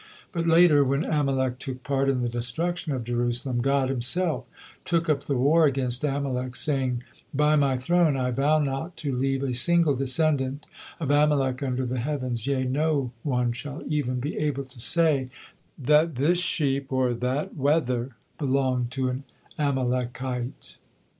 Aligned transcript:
But 0.31 0.47
later, 0.47 0.83
when 0.83 1.05
Amalek 1.05 1.59
took 1.59 1.83
part 1.83 2.09
in 2.09 2.21
the 2.21 2.27
destruction 2.27 2.91
of 2.91 3.03
Jerusalem, 3.03 3.59
God 3.61 3.87
Himself 3.89 4.45
took 4.83 5.07
up 5.07 5.25
the 5.25 5.37
war 5.37 5.67
against 5.67 6.03
Amalek, 6.03 6.55
saying, 6.55 7.03
"By 7.35 7.55
My 7.55 7.77
throne 7.77 8.17
I 8.17 8.31
vow 8.31 8.57
not 8.57 8.97
to 8.97 9.13
leave 9.13 9.43
a 9.43 9.53
single 9.53 9.95
descendant 9.95 10.65
of 10.99 11.11
Amalek 11.11 11.61
under 11.61 11.85
the 11.85 11.99
heavens, 11.99 12.47
yea, 12.47 12.63
no 12.63 13.11
one 13.21 13.51
shall 13.51 13.83
even 13.87 14.19
be 14.19 14.35
able 14.39 14.63
to 14.65 14.79
say 14.79 15.29
that 15.77 16.15
this 16.15 16.39
sheep 16.39 16.91
or 16.91 17.13
that 17.13 17.55
wether 17.55 18.15
belonged 18.39 18.89
to 18.93 19.07
an 19.09 19.23
Amalekite." 19.59 20.77